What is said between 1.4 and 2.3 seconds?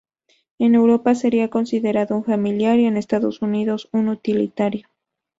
considerado un